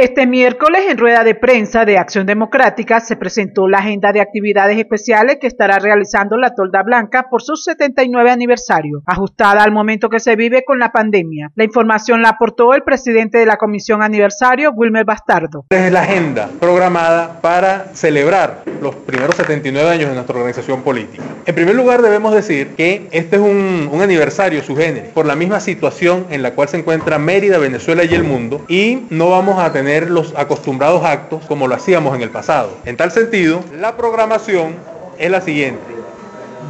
[0.00, 4.78] Este miércoles, en rueda de prensa de Acción Democrática, se presentó la agenda de actividades
[4.78, 10.18] especiales que estará realizando la Tolda Blanca por su 79 aniversario, ajustada al momento que
[10.18, 11.52] se vive con la pandemia.
[11.54, 15.66] La información la aportó el presidente de la Comisión Aniversario, Wilmer Bastardo.
[15.68, 21.22] Es la agenda programada para celebrar los primeros 79 años de nuestra organización política.
[21.44, 25.36] En primer lugar, debemos decir que este es un, un aniversario su género, por la
[25.36, 29.62] misma situación en la cual se encuentra Mérida, Venezuela y el mundo, y no vamos
[29.62, 32.70] a tener los acostumbrados actos como lo hacíamos en el pasado.
[32.84, 34.76] En tal sentido, la programación
[35.18, 35.99] es la siguiente.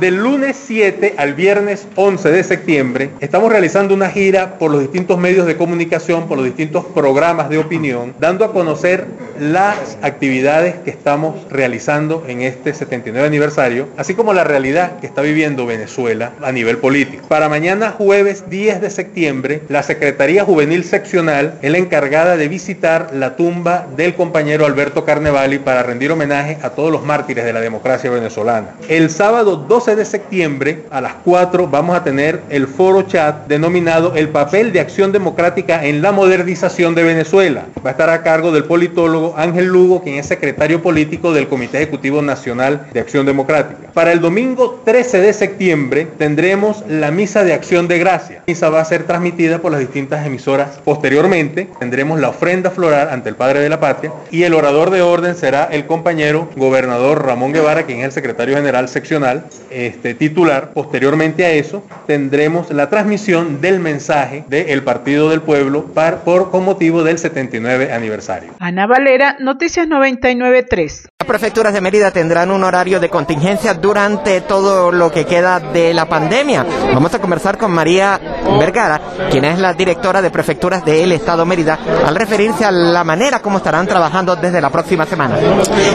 [0.00, 5.18] Del lunes 7 al viernes 11 de septiembre estamos realizando una gira por los distintos
[5.18, 9.04] medios de comunicación, por los distintos programas de opinión, dando a conocer
[9.38, 15.20] las actividades que estamos realizando en este 79 aniversario, así como la realidad que está
[15.20, 17.26] viviendo Venezuela a nivel político.
[17.28, 23.10] Para mañana jueves 10 de septiembre, la Secretaría Juvenil Seccional es la encargada de visitar
[23.12, 27.60] la tumba del compañero Alberto Carnevali para rendir homenaje a todos los mártires de la
[27.60, 28.76] democracia venezolana.
[28.88, 34.14] El sábado 12 de septiembre a las 4 vamos a tener el foro chat denominado
[34.14, 37.64] El papel de acción democrática en la modernización de Venezuela.
[37.84, 41.78] Va a estar a cargo del politólogo Ángel Lugo, quien es secretario político del Comité
[41.78, 43.92] Ejecutivo Nacional de Acción Democrática.
[43.92, 48.36] Para el domingo 13 de septiembre tendremos la misa de acción de gracia.
[48.36, 50.80] La misa va a ser transmitida por las distintas emisoras.
[50.84, 55.02] Posteriormente tendremos la ofrenda floral ante el Padre de la Patria y el orador de
[55.02, 59.44] orden será el compañero gobernador Ramón Guevara, quien es el secretario general seccional
[59.86, 60.72] este, titular.
[60.72, 65.86] Posteriormente a eso tendremos la transmisión del mensaje del Partido del Pueblo
[66.24, 68.52] por, con motivo del 79 aniversario.
[68.58, 71.09] Ana Valera, Noticias 99.3.
[71.20, 75.92] Las prefecturas de Mérida tendrán un horario de contingencia durante todo lo que queda de
[75.92, 76.64] la pandemia.
[76.94, 78.18] Vamos a conversar con María
[78.58, 78.98] Vergara,
[79.30, 83.58] quien es la directora de prefecturas del Estado Mérida, al referirse a la manera como
[83.58, 85.36] estarán trabajando desde la próxima semana.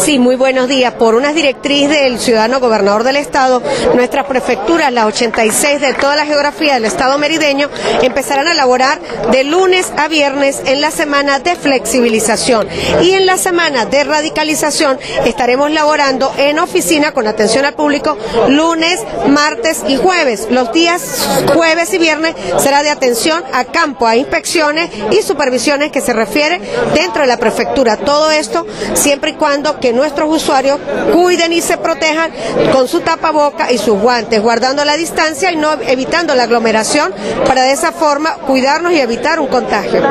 [0.00, 0.94] Sí, muy buenos días.
[0.94, 3.60] Por unas directrices del ciudadano gobernador del Estado,
[3.96, 7.68] nuestras prefecturas, las 86 de toda la geografía del Estado merideño,
[8.02, 9.00] empezarán a elaborar
[9.32, 12.68] de lunes a viernes en la semana de flexibilización
[13.02, 18.16] y en la semana de radicalización estaremos laborando en oficina con atención al público
[18.48, 20.48] lunes, martes y jueves.
[20.50, 26.00] Los días jueves y viernes será de atención a campo, a inspecciones y supervisiones que
[26.00, 26.60] se refiere
[26.94, 27.96] dentro de la prefectura.
[27.96, 30.78] Todo esto siempre y cuando que nuestros usuarios
[31.12, 32.32] cuiden y se protejan
[32.72, 37.12] con su tapaboca y sus guantes, guardando la distancia y no evitando la aglomeración
[37.46, 40.02] para de esa forma cuidarnos y evitar un contagio.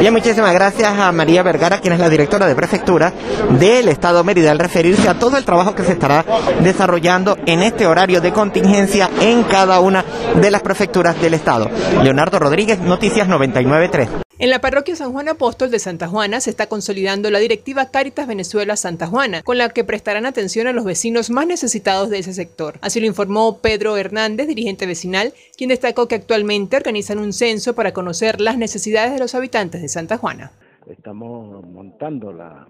[0.00, 3.12] Bien, muchísimas gracias a María Vergara, quien es la directora de prefectura
[3.58, 6.22] del Estado Mérida, al referirse a todo el trabajo que se estará
[6.62, 10.04] desarrollando en este horario de contingencia en cada una
[10.38, 11.70] de las prefecturas del Estado.
[12.02, 14.26] Leonardo Rodríguez, Noticias 993.
[14.38, 18.26] En la parroquia San Juan Apóstol de Santa Juana se está consolidando la directiva Caritas
[18.26, 22.34] Venezuela Santa Juana, con la que prestarán atención a los vecinos más necesitados de ese
[22.34, 22.78] sector.
[22.82, 27.94] Así lo informó Pedro Hernández, dirigente vecinal, quien destacó que actualmente organizan un censo para
[27.94, 30.52] conocer las necesidades de los habitantes de Santa Juana.
[30.86, 32.66] Estamos montando la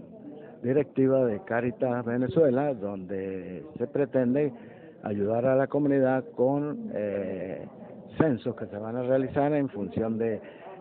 [0.63, 4.53] directiva de Caritas Venezuela, donde se pretende
[5.03, 7.67] ayudar a la comunidad con eh,
[8.19, 10.41] censos que se van a realizar en función de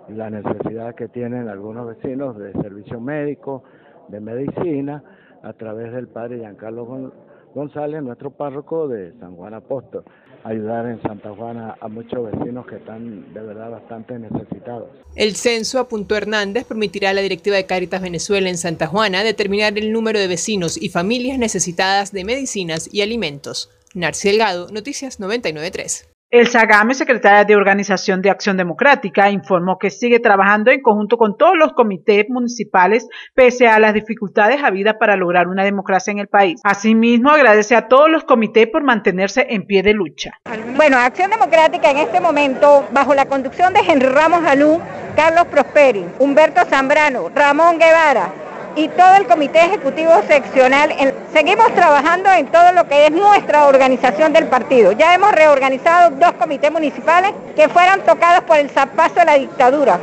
[0.09, 3.63] la necesidad que tienen algunos vecinos de servicio médico,
[4.07, 5.03] de medicina,
[5.43, 7.13] a través del padre Giancarlo
[7.53, 10.03] González, nuestro párroco de San Juan Apóstol,
[10.43, 14.89] ayudar en Santa Juana a muchos vecinos que están de verdad bastante necesitados.
[15.15, 19.77] El censo, apuntó Hernández, permitirá a la directiva de Caritas Venezuela en Santa Juana determinar
[19.77, 23.69] el número de vecinos y familias necesitadas de medicinas y alimentos.
[23.93, 26.16] Narci Delgado, Noticias 993.
[26.29, 31.37] El SAGAME, secretaria de Organización de Acción Democrática, informó que sigue trabajando en conjunto con
[31.37, 36.27] todos los comités municipales pese a las dificultades habidas para lograr una democracia en el
[36.27, 36.59] país.
[36.65, 40.33] Asimismo, agradece a todos los comités por mantenerse en pie de lucha.
[40.75, 44.81] Bueno, Acción Democrática en este momento, bajo la conducción de Henry Ramos Alú,
[45.15, 48.33] Carlos Prosperi, Humberto Zambrano, Ramón Guevara,
[48.77, 50.93] y todo el Comité Ejecutivo Seccional.
[51.33, 54.91] seguimos trabajando en todo lo que es nuestra organización del partido.
[54.91, 59.99] Ya hemos reorganizado dos comités municipales que fueron tocados por el zapazo de la dictadura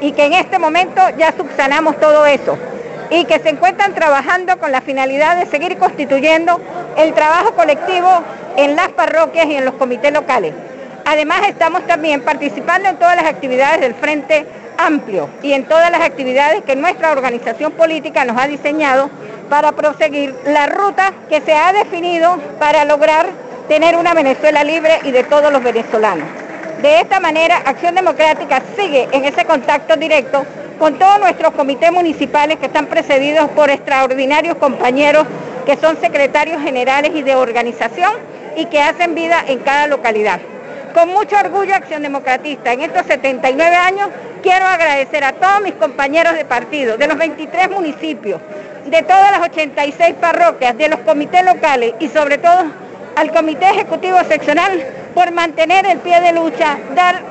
[0.00, 2.56] y que en este momento ya subsanamos todo eso
[3.10, 6.58] y que se encuentran trabajando con la finalidad de seguir constituyendo
[6.96, 8.08] el trabajo colectivo
[8.56, 10.54] en las parroquias y en los comités locales.
[11.04, 14.46] Además estamos también participando en todas las actividades del Frente
[14.78, 19.10] amplio y en todas las actividades que nuestra organización política nos ha diseñado
[19.50, 23.26] para proseguir la ruta que se ha definido para lograr
[23.68, 26.26] tener una Venezuela libre y de todos los venezolanos.
[26.80, 30.44] De esta manera, Acción Democrática sigue en ese contacto directo
[30.78, 35.26] con todos nuestros comités municipales que están precedidos por extraordinarios compañeros
[35.66, 38.12] que son secretarios generales y de organización
[38.56, 40.40] y que hacen vida en cada localidad.
[40.94, 44.08] Con mucho orgullo Acción Democratista, en estos 79 años
[44.42, 48.40] quiero agradecer a todos mis compañeros de partido, de los 23 municipios,
[48.86, 52.64] de todas las 86 parroquias, de los comités locales y sobre todo
[53.16, 57.22] al Comité Ejecutivo Seccional por mantener el pie de lucha, dar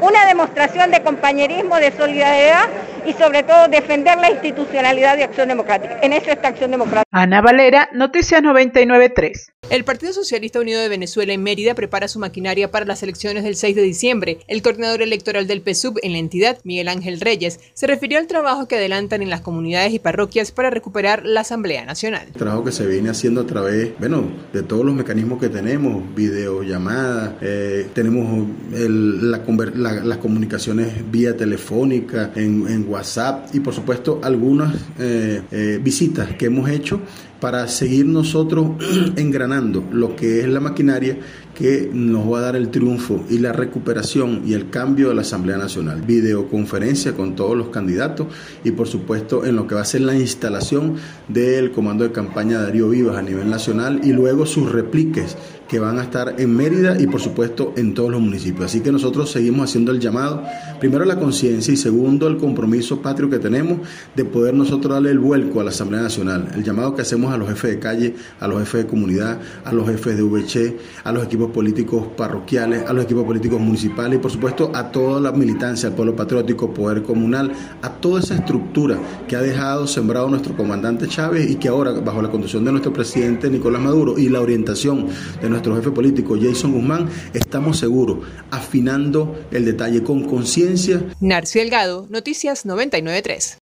[0.00, 2.66] una demostración de compañerismo, de solidaridad
[3.06, 5.98] y sobre todo defender la institucionalidad de Acción Democrática.
[6.02, 7.06] En eso está Acción Democrática.
[7.12, 9.52] Ana Valera, Noticias 993.
[9.68, 13.56] El Partido Socialista Unido de Venezuela en Mérida prepara su maquinaria para las elecciones del
[13.56, 14.38] 6 de diciembre.
[14.46, 18.68] El coordinador electoral del PSUV en la entidad, Miguel Ángel Reyes, se refirió al trabajo
[18.68, 22.28] que adelantan en las comunidades y parroquias para recuperar la Asamblea Nacional.
[22.28, 26.14] El trabajo que se viene haciendo a través, bueno, de todos los mecanismos que tenemos,
[26.14, 35.42] videollamadas, eh, tenemos las comunicaciones vía telefónica, en, en WhatsApp y por supuesto algunas eh,
[35.50, 37.00] eh, visitas que hemos hecho
[37.46, 38.70] para seguir nosotros
[39.16, 41.16] engranando lo que es la maquinaria
[41.54, 45.22] que nos va a dar el triunfo y la recuperación y el cambio de la
[45.22, 46.02] Asamblea Nacional.
[46.02, 48.26] Videoconferencia con todos los candidatos
[48.64, 50.96] y por supuesto en lo que va a ser la instalación
[51.28, 55.36] del comando de campaña Darío Vivas a nivel nacional y luego sus repliques
[55.68, 58.66] que van a estar en Mérida y por supuesto en todos los municipios.
[58.66, 60.42] Así que nosotros seguimos haciendo el llamado,
[60.78, 63.80] primero la conciencia y segundo el compromiso patrio que tenemos
[64.14, 66.48] de poder nosotros darle el vuelco a la Asamblea Nacional.
[66.54, 69.72] El llamado que hacemos a los jefes de calle, a los jefes de comunidad, a
[69.72, 74.22] los jefes de VC, a los equipos políticos parroquiales, a los equipos políticos municipales y
[74.22, 77.52] por supuesto a toda la militancia, al pueblo patriótico, poder comunal,
[77.82, 78.98] a toda esa estructura
[79.28, 82.92] que ha dejado sembrado nuestro comandante Chávez y que ahora bajo la conducción de nuestro
[82.92, 85.08] presidente Nicolás Maduro y la orientación
[85.40, 88.18] de nuestro jefe político Jason Guzmán, estamos seguros,
[88.50, 91.02] afinando el detalle con conciencia.
[91.20, 93.58] Narcio Delgado, Noticias 993.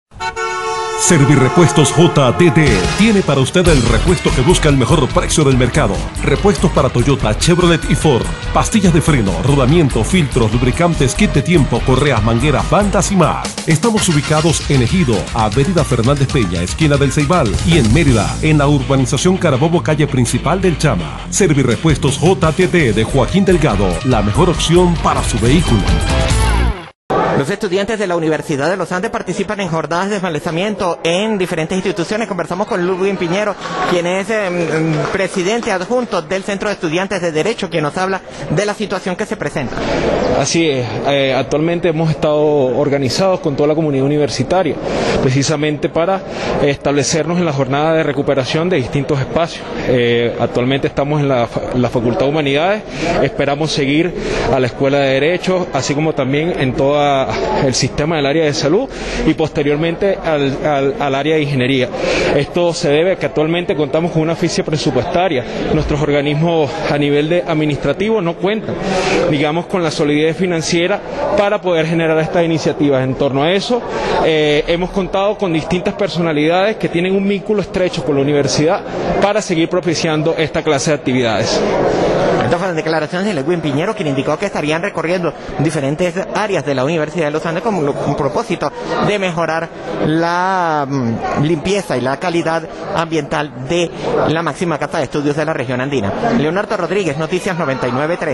[1.02, 5.96] Servirepuestos JDD tiene para usted el repuesto que busca el mejor precio del mercado.
[6.22, 8.24] Repuestos para Toyota, Chevrolet y Ford.
[8.54, 13.52] Pastillas de freno, rodamiento, filtros, lubricantes, kit de tiempo, correas, mangueras, bandas y más.
[13.66, 17.52] Estamos ubicados en Ejido, Avenida Fernández Peña, esquina del Ceibal.
[17.66, 21.18] Y en Mérida, en la urbanización Carabobo, calle principal del Chama.
[21.30, 25.82] Servirepuestos JDD de Joaquín Delgado, la mejor opción para su vehículo.
[27.42, 31.74] Los estudiantes de la Universidad de los Andes participan en jornadas de desmalezamiento en diferentes
[31.76, 32.28] instituciones.
[32.28, 33.56] Conversamos con Ludwig Piñero,
[33.90, 38.64] quien es em, presidente adjunto del Centro de Estudiantes de Derecho, quien nos habla de
[38.64, 39.74] la situación que se presenta.
[40.38, 44.76] Así es, eh, actualmente hemos estado organizados con toda la comunidad universitaria,
[45.20, 46.22] precisamente para
[46.62, 49.64] establecernos en la jornada de recuperación de distintos espacios.
[49.88, 52.82] Eh, actualmente estamos en la, la Facultad de Humanidades,
[53.20, 54.14] esperamos seguir
[54.54, 57.31] a la Escuela de Derecho, así como también en toda
[57.64, 58.88] el sistema del área de salud
[59.26, 61.88] y posteriormente al, al, área de ingeniería.
[62.36, 65.44] Esto se debe a que actualmente contamos con una oficia presupuestaria.
[65.74, 68.74] Nuestros organismos a nivel de administrativo no cuentan,
[69.30, 71.00] digamos, con la solidez financiera
[71.36, 73.02] para poder generar estas iniciativas.
[73.04, 73.80] En torno a eso,
[74.24, 78.80] eh, hemos contado con distintas personalidades que tienen un vínculo estrecho con la universidad
[79.20, 81.60] para seguir propiciando esta clase de actividades.
[82.52, 86.84] Estas fueron declaraciones de Lewin Piñero, quien indicó que estarían recorriendo diferentes áreas de la
[86.84, 88.70] Universidad de los Andes con un propósito
[89.06, 89.70] de mejorar
[90.04, 92.62] la mm, limpieza y la calidad
[92.94, 93.90] ambiental de
[94.28, 96.12] la máxima casa de estudios de la región andina.
[96.36, 98.28] Leonardo Rodríguez, Noticias 99.3.